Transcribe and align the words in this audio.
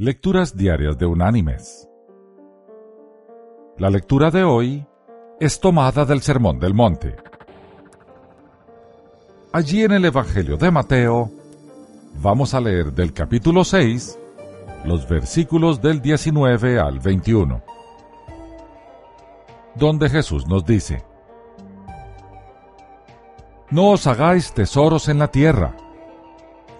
Lecturas 0.00 0.56
Diarias 0.56 0.96
de 0.96 1.06
Unánimes. 1.06 1.88
La 3.78 3.90
lectura 3.90 4.30
de 4.30 4.44
hoy 4.44 4.86
es 5.40 5.58
tomada 5.58 6.04
del 6.04 6.22
Sermón 6.22 6.60
del 6.60 6.72
Monte. 6.72 7.16
Allí 9.52 9.82
en 9.82 9.90
el 9.90 10.04
Evangelio 10.04 10.56
de 10.56 10.70
Mateo 10.70 11.32
vamos 12.22 12.54
a 12.54 12.60
leer 12.60 12.92
del 12.92 13.12
capítulo 13.12 13.64
6 13.64 14.16
los 14.84 15.08
versículos 15.08 15.82
del 15.82 16.00
19 16.00 16.78
al 16.78 17.00
21, 17.00 17.60
donde 19.74 20.08
Jesús 20.08 20.46
nos 20.46 20.64
dice, 20.64 21.02
No 23.70 23.90
os 23.90 24.06
hagáis 24.06 24.52
tesoros 24.52 25.08
en 25.08 25.18
la 25.18 25.32
tierra, 25.32 25.74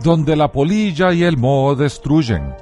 donde 0.04 0.36
la 0.36 0.52
polilla 0.52 1.12
y 1.12 1.24
el 1.24 1.36
moho 1.36 1.74
destruyen 1.74 2.54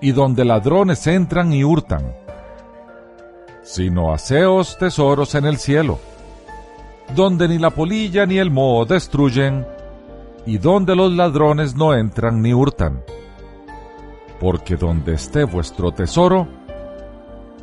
y 0.00 0.12
donde 0.12 0.44
ladrones 0.44 1.06
entran 1.06 1.52
y 1.52 1.64
hurtan, 1.64 2.14
sino 3.62 4.12
haceos 4.12 4.78
tesoros 4.78 5.34
en 5.34 5.44
el 5.44 5.58
cielo, 5.58 5.98
donde 7.14 7.48
ni 7.48 7.58
la 7.58 7.70
polilla 7.70 8.26
ni 8.26 8.38
el 8.38 8.50
moho 8.50 8.84
destruyen, 8.84 9.66
y 10.46 10.58
donde 10.58 10.96
los 10.96 11.12
ladrones 11.12 11.74
no 11.76 11.94
entran 11.94 12.40
ni 12.40 12.54
hurtan. 12.54 13.02
Porque 14.40 14.76
donde 14.76 15.14
esté 15.14 15.44
vuestro 15.44 15.92
tesoro, 15.92 16.48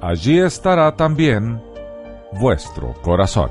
allí 0.02 0.40
estará 0.40 0.96
también 0.96 1.62
vuestro 2.34 2.94
corazón. 3.02 3.50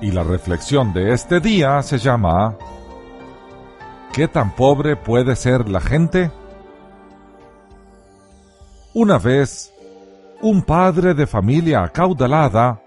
Y 0.00 0.12
la 0.12 0.22
reflexión 0.22 0.94
de 0.94 1.12
este 1.12 1.40
día 1.40 1.82
se 1.82 1.98
llama 1.98 2.56
¿Qué 4.12 4.26
tan 4.26 4.56
pobre 4.56 4.96
puede 4.96 5.36
ser 5.36 5.68
la 5.68 5.80
gente? 5.80 6.32
Una 8.92 9.18
vez, 9.18 9.72
un 10.42 10.62
padre 10.62 11.14
de 11.14 11.28
familia 11.28 11.84
acaudalada 11.84 12.82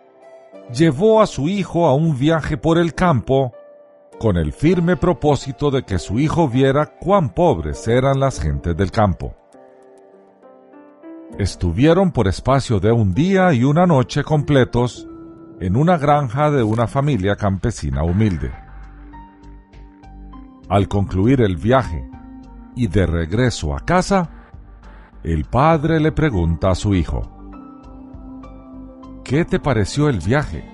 llevó 0.74 1.22
a 1.22 1.28
su 1.28 1.48
hijo 1.48 1.88
a 1.88 1.96
un 1.96 2.20
viaje 2.20 2.58
por 2.58 2.78
el 2.78 2.94
campo 2.94 3.54
con 4.20 4.36
el 4.36 4.52
firme 4.52 4.98
propósito 4.98 5.72
de 5.72 5.84
que 5.84 5.98
su 5.98 6.20
hijo 6.20 6.50
viera 6.50 6.88
cuán 6.88 7.30
pobres 7.30 7.88
eran 7.88 8.20
las 8.20 8.42
gentes 8.42 8.76
del 8.76 8.92
campo. 8.92 9.34
Estuvieron 11.40 12.12
por 12.12 12.28
espacio 12.28 12.82
de 12.82 12.92
un 12.92 13.14
día 13.14 13.54
y 13.54 13.64
una 13.64 13.86
noche 13.86 14.24
completos 14.24 15.08
en 15.62 15.78
una 15.78 15.98
granja 15.98 16.52
de 16.52 16.64
una 16.64 16.88
familia 16.88 17.38
campesina 17.38 18.04
humilde. 18.04 18.63
Al 20.74 20.88
concluir 20.88 21.42
el 21.42 21.56
viaje 21.56 22.10
y 22.76 22.88
de 22.88 23.06
regreso 23.06 23.76
a 23.76 23.80
casa, 23.82 24.28
el 25.22 25.46
padre 25.46 26.00
le 26.00 26.12
pregunta 26.12 26.72
a 26.72 26.74
su 26.74 26.96
hijo, 26.96 27.22
¿Qué 29.24 29.46
te 29.46 29.60
pareció 29.60 30.10
el 30.10 30.18
viaje? 30.18 30.68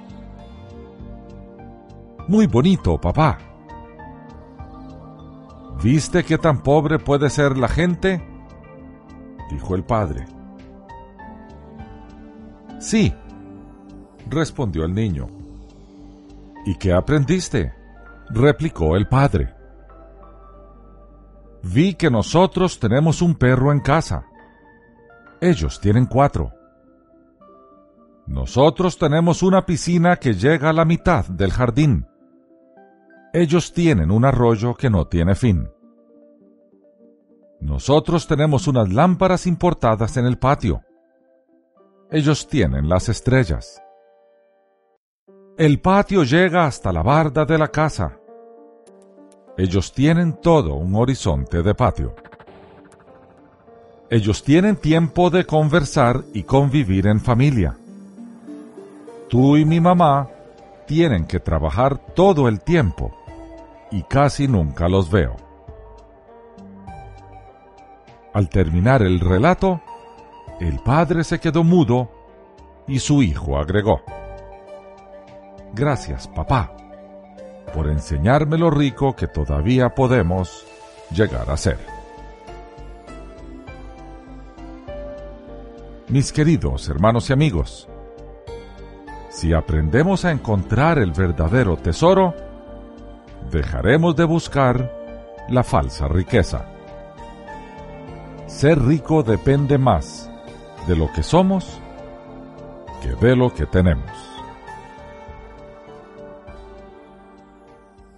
Muy 2.30 2.48
bonito, 2.48 2.98
papá. 2.98 3.40
¿Viste 5.84 6.24
qué 6.24 6.38
tan 6.38 6.64
pobre 6.64 6.98
puede 6.98 7.30
ser 7.30 7.58
la 7.58 7.68
gente? 7.68 8.24
dijo 9.52 9.76
el 9.76 9.84
padre. 9.84 10.26
Sí, 12.80 13.14
respondió 14.30 14.86
el 14.86 14.94
niño. 14.94 15.28
¿Y 16.66 16.76
qué 16.76 16.94
aprendiste? 16.94 17.74
replicó 18.30 18.96
el 18.96 19.06
padre. 19.06 19.59
Vi 21.64 21.94
que 21.96 22.10
nosotros 22.10 22.80
tenemos 22.80 23.22
un 23.22 23.36
perro 23.36 23.72
en 23.72 23.80
casa. 23.80 24.26
Ellos 25.42 25.80
tienen 25.80 26.06
cuatro. 26.06 26.52
Nosotros 28.28 28.98
tenemos 28.98 29.42
una 29.42 29.66
piscina 29.66 30.18
que 30.18 30.34
llega 30.34 30.70
a 30.70 30.74
la 30.74 30.86
mitad 30.86 31.26
del 31.26 31.52
jardín. 31.52 32.06
Ellos 33.34 33.74
tienen 33.74 34.12
un 34.12 34.26
arroyo 34.26 34.76
que 34.76 34.90
no 34.90 35.08
tiene 35.08 35.36
fin. 35.36 35.70
Nosotros 37.60 38.28
tenemos 38.28 38.68
unas 38.68 38.92
lámparas 38.94 39.48
importadas 39.48 40.16
en 40.18 40.26
el 40.26 40.38
patio. 40.38 40.82
Ellos 42.12 42.48
tienen 42.48 42.88
las 42.88 43.10
estrellas. 43.10 43.82
El 45.58 45.82
patio 45.82 46.24
llega 46.24 46.66
hasta 46.66 46.94
la 46.94 47.04
barda 47.04 47.46
de 47.46 47.58
la 47.58 47.68
casa. 47.68 48.19
Ellos 49.60 49.92
tienen 49.92 50.40
todo 50.42 50.76
un 50.76 50.96
horizonte 50.96 51.62
de 51.62 51.76
patio. 51.76 52.16
Ellos 54.10 54.42
tienen 54.42 54.78
tiempo 54.78 55.30
de 55.30 55.46
conversar 55.46 56.24
y 56.34 56.44
convivir 56.44 57.08
en 57.08 57.20
familia. 57.20 57.76
Tú 59.28 59.58
y 59.58 59.66
mi 59.66 59.82
mamá 59.82 60.30
tienen 60.88 61.26
que 61.26 61.42
trabajar 61.42 61.98
todo 62.16 62.48
el 62.48 62.62
tiempo 62.62 63.14
y 63.92 64.04
casi 64.04 64.48
nunca 64.48 64.88
los 64.88 65.12
veo. 65.12 65.36
Al 68.34 68.48
terminar 68.48 69.02
el 69.02 69.20
relato, 69.20 69.82
el 70.62 70.80
padre 70.80 71.26
se 71.26 71.42
quedó 71.42 71.66
mudo 71.66 72.10
y 72.88 73.00
su 73.00 73.22
hijo 73.22 73.58
agregó, 73.58 74.00
Gracias, 75.74 76.30
papá 76.30 76.72
por 77.72 77.90
enseñarme 77.90 78.58
lo 78.58 78.70
rico 78.70 79.16
que 79.16 79.28
todavía 79.28 79.90
podemos 79.90 80.66
llegar 81.12 81.50
a 81.50 81.58
ser. 81.58 81.78
Mis 86.08 86.32
queridos 86.32 86.90
hermanos 86.90 87.30
y 87.30 87.34
amigos, 87.34 87.88
si 89.30 89.54
aprendemos 89.54 90.26
a 90.26 90.32
encontrar 90.32 90.98
el 90.98 91.12
verdadero 91.12 91.78
tesoro, 91.78 92.34
dejaremos 93.52 94.16
de 94.16 94.24
buscar 94.24 94.92
la 95.50 95.64
falsa 95.64 96.08
riqueza. 96.08 96.66
Ser 98.48 98.82
rico 98.82 99.24
depende 99.24 99.78
más 99.78 100.30
de 100.88 100.96
lo 100.96 101.12
que 101.14 101.24
somos 101.24 101.80
que 103.02 103.14
de 103.16 103.36
lo 103.36 103.54
que 103.54 103.66
tenemos. 103.66 104.39